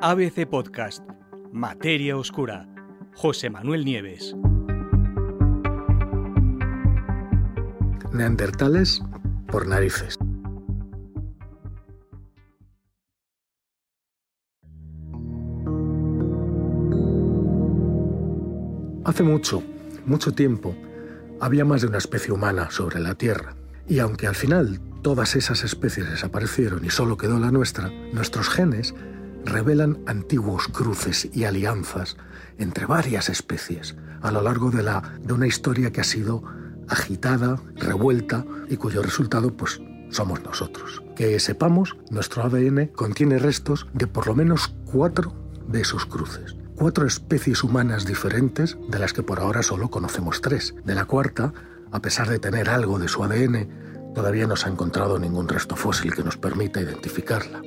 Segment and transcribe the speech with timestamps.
[0.00, 1.02] ABC Podcast,
[1.52, 2.68] Materia Oscura,
[3.16, 4.36] José Manuel Nieves.
[8.12, 9.02] Neandertales
[9.48, 10.16] por narices.
[19.04, 19.64] Hace mucho,
[20.06, 20.76] mucho tiempo,
[21.40, 23.56] había más de una especie humana sobre la Tierra.
[23.88, 28.94] Y aunque al final todas esas especies desaparecieron y solo quedó la nuestra, nuestros genes
[29.44, 32.16] revelan antiguos cruces y alianzas
[32.58, 36.42] entre varias especies a lo largo de, la, de una historia que ha sido
[36.88, 39.80] agitada, revuelta y cuyo resultado pues
[40.10, 41.02] somos nosotros.
[41.16, 45.34] Que sepamos, nuestro ADN contiene restos de por lo menos cuatro
[45.68, 46.56] de esos cruces.
[46.76, 50.74] Cuatro especies humanas diferentes, de las que por ahora solo conocemos tres.
[50.84, 51.52] De la cuarta,
[51.90, 55.76] a pesar de tener algo de su ADN, todavía no se ha encontrado ningún resto
[55.76, 57.60] fósil que nos permita identificarla.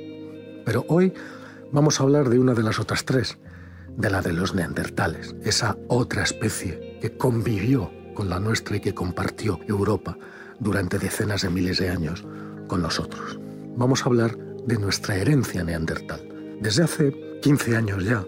[0.65, 1.13] Pero hoy
[1.71, 3.37] vamos a hablar de una de las otras tres,
[3.97, 8.93] de la de los neandertales, esa otra especie que convivió con la nuestra y que
[8.93, 10.17] compartió Europa
[10.59, 12.25] durante decenas de miles de años
[12.67, 13.39] con nosotros.
[13.75, 16.57] Vamos a hablar de nuestra herencia neandertal.
[16.61, 18.23] Desde hace 15 años ya,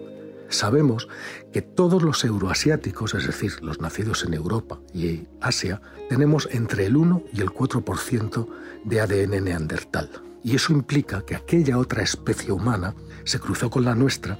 [0.48, 1.08] sabemos
[1.52, 6.96] que todos los euroasiáticos, es decir, los nacidos en Europa y Asia, tenemos entre el
[6.96, 8.48] 1 y el 4%
[8.84, 10.10] de ADN neandertal.
[10.44, 14.38] Y eso implica que aquella otra especie humana se cruzó con la nuestra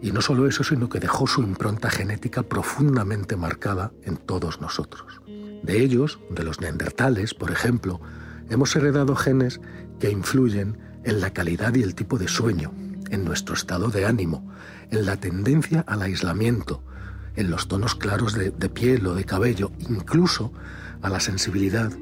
[0.00, 5.20] y no solo eso, sino que dejó su impronta genética profundamente marcada en todos nosotros.
[5.62, 8.00] De ellos, de los neandertales, por ejemplo,
[8.50, 9.60] hemos heredado genes
[10.00, 12.72] que influyen en la calidad y el tipo de sueño,
[13.10, 14.48] en nuestro estado de ánimo,
[14.90, 16.82] en la tendencia al aislamiento,
[17.36, 20.52] en los tonos claros de, piel o de cabello, incluso
[21.00, 21.92] a la sensibilidad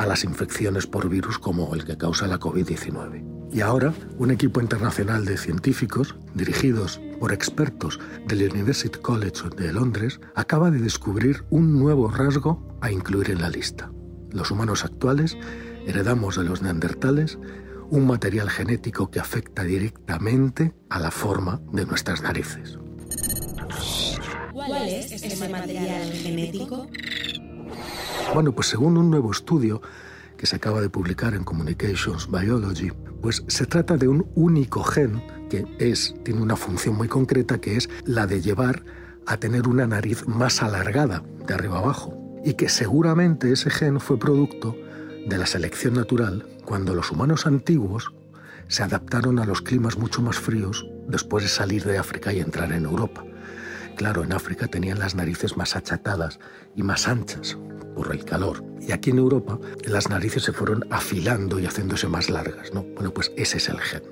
[0.00, 3.52] a las infecciones por virus como el que causa la COVID-19.
[3.52, 10.18] Y ahora, un equipo internacional de científicos, dirigidos por expertos del University College de Londres,
[10.34, 13.92] acaba de descubrir un nuevo rasgo a incluir en la lista.
[14.30, 15.36] Los humanos actuales
[15.86, 17.38] heredamos de los neandertales
[17.90, 22.78] un material genético que afecta directamente a la forma de nuestras narices.
[24.50, 26.86] ¿Cuál es ese material genético?
[28.32, 29.82] Bueno, pues según un nuevo estudio
[30.36, 35.20] que se acaba de publicar en Communications Biology, pues se trata de un único gen
[35.50, 38.84] que es, tiene una función muy concreta que es la de llevar
[39.26, 44.16] a tener una nariz más alargada de arriba abajo y que seguramente ese gen fue
[44.16, 44.76] producto
[45.26, 48.12] de la selección natural cuando los humanos antiguos
[48.68, 52.72] se adaptaron a los climas mucho más fríos después de salir de África y entrar
[52.72, 53.24] en Europa.
[53.96, 56.38] Claro, en África tenían las narices más achatadas
[56.76, 57.58] y más anchas,
[57.94, 58.64] por el calor.
[58.80, 62.72] Y aquí en Europa las narices se fueron afilando y haciéndose más largas.
[62.72, 62.82] ¿no?
[62.94, 64.02] Bueno, pues ese es el gen.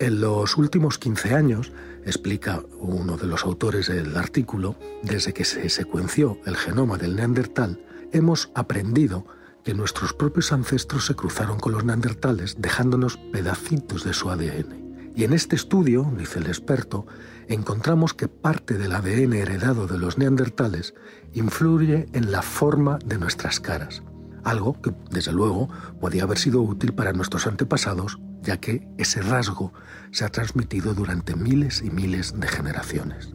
[0.00, 1.72] En los últimos 15 años,
[2.04, 7.80] explica uno de los autores del artículo, desde que se secuenció el genoma del neandertal,
[8.12, 9.24] hemos aprendido
[9.62, 14.83] que nuestros propios ancestros se cruzaron con los neandertales dejándonos pedacitos de su ADN.
[15.16, 17.06] Y en este estudio, dice el experto,
[17.48, 20.94] encontramos que parte del ADN heredado de los neandertales
[21.32, 24.02] influye en la forma de nuestras caras,
[24.42, 25.68] algo que, desde luego,
[26.00, 29.72] podía haber sido útil para nuestros antepasados, ya que ese rasgo
[30.10, 33.34] se ha transmitido durante miles y miles de generaciones.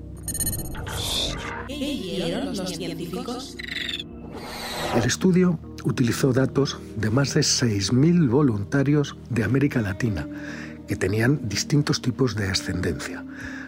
[1.68, 3.57] ¿Qué los científicos?
[4.95, 10.28] El estudio utilizó datos de más de 6.000 voluntarios de América Latina
[10.89, 13.23] que tenían distintos tipos de ascendencia,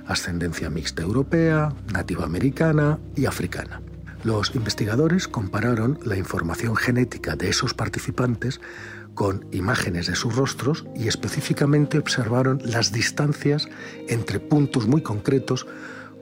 [0.08, 3.80] ascendencia mixta europea, nativa americana y africana.
[4.24, 8.60] Los investigadores compararon la información genética de esos participantes
[9.14, 13.68] con imágenes de sus rostros y específicamente observaron las distancias
[14.08, 15.68] entre puntos muy concretos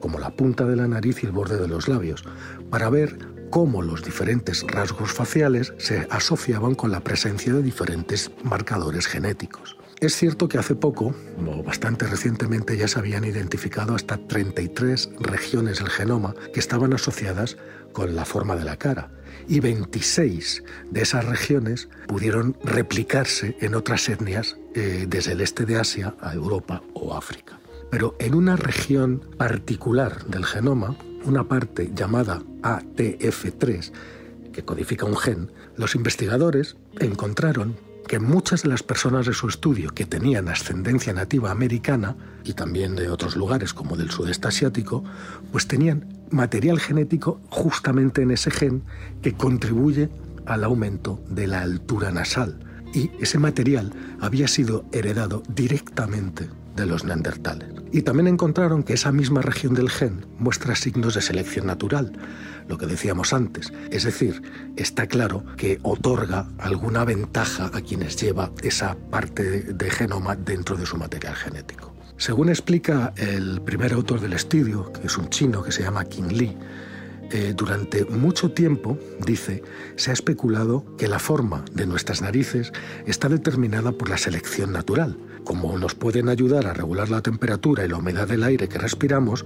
[0.00, 2.24] como la punta de la nariz y el borde de los labios,
[2.68, 3.16] para ver
[3.48, 9.80] cómo los diferentes rasgos faciales se asociaban con la presencia de diferentes marcadores genéticos.
[10.00, 11.14] Es cierto que hace poco,
[11.46, 17.58] o bastante recientemente, ya se habían identificado hasta 33 regiones del genoma que estaban asociadas
[17.92, 19.10] con la forma de la cara.
[19.46, 25.78] Y 26 de esas regiones pudieron replicarse en otras etnias eh, desde el este de
[25.78, 27.60] Asia a Europa o África.
[27.90, 30.96] Pero en una región particular del genoma,
[31.26, 33.92] una parte llamada ATF3,
[34.50, 37.76] que codifica un gen, los investigadores encontraron
[38.10, 42.96] que muchas de las personas de su estudio que tenían ascendencia nativa americana y también
[42.96, 45.04] de otros lugares como del sudeste asiático,
[45.52, 48.82] pues tenían material genético justamente en ese gen
[49.22, 50.08] que contribuye
[50.44, 52.58] al aumento de la altura nasal.
[52.92, 57.68] Y ese material había sido heredado directamente de los neandertales.
[57.92, 62.12] Y también encontraron que esa misma región del gen muestra signos de selección natural,
[62.68, 63.72] lo que decíamos antes.
[63.90, 64.42] Es decir,
[64.76, 70.86] está claro que otorga alguna ventaja a quienes lleva esa parte de genoma dentro de
[70.86, 71.94] su material genético.
[72.16, 76.28] Según explica el primer autor del estudio, que es un chino que se llama King
[76.30, 76.56] Li,
[77.32, 79.62] eh, durante mucho tiempo, dice,
[79.96, 82.72] se ha especulado que la forma de nuestras narices
[83.06, 85.16] está determinada por la selección natural.
[85.44, 89.44] Como nos pueden ayudar a regular la temperatura y la humedad del aire que respiramos,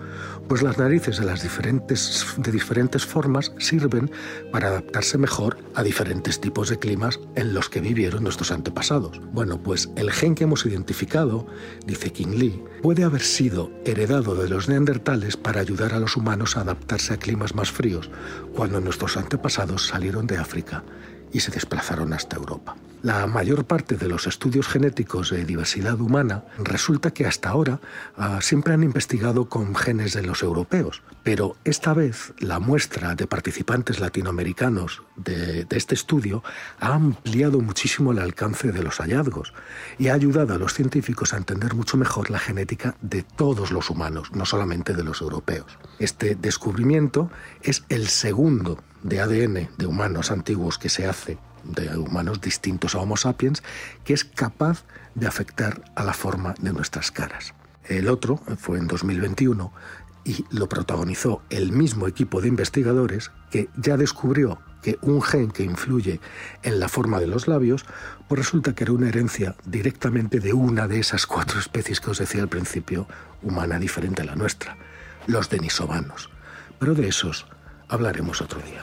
[0.48, 4.10] pues las narices de, las diferentes, de diferentes formas sirven
[4.52, 9.20] para adaptarse mejor a diferentes tipos de climas en los que vivieron nuestros antepasados.
[9.32, 11.46] Bueno, pues el gen que hemos identificado,
[11.86, 16.56] dice King Lee, puede haber sido heredado de los neandertales para ayudar a los humanos
[16.56, 18.10] a adaptarse a climas más fríos,
[18.54, 20.84] cuando nuestros antepasados salieron de África
[21.32, 22.76] y se desplazaron hasta Europa.
[23.04, 27.78] La mayor parte de los estudios genéticos de diversidad humana resulta que hasta ahora
[28.16, 33.26] ah, siempre han investigado con genes de los europeos, pero esta vez la muestra de
[33.26, 36.42] participantes latinoamericanos de, de este estudio
[36.80, 39.52] ha ampliado muchísimo el alcance de los hallazgos
[39.98, 43.90] y ha ayudado a los científicos a entender mucho mejor la genética de todos los
[43.90, 45.78] humanos, no solamente de los europeos.
[45.98, 47.30] Este descubrimiento
[47.60, 52.98] es el segundo de ADN de humanos antiguos que se hace de humanos distintos a
[52.98, 53.62] Homo sapiens,
[54.04, 54.84] que es capaz
[55.14, 57.54] de afectar a la forma de nuestras caras.
[57.84, 59.72] El otro fue en 2021
[60.24, 65.64] y lo protagonizó el mismo equipo de investigadores que ya descubrió que un gen que
[65.64, 66.20] influye
[66.62, 67.84] en la forma de los labios,
[68.28, 72.18] pues resulta que era una herencia directamente de una de esas cuatro especies que os
[72.18, 73.06] decía al principio,
[73.42, 74.76] humana diferente a la nuestra,
[75.26, 76.28] los denisovanos.
[76.78, 77.46] Pero de esos
[77.88, 78.82] hablaremos otro día.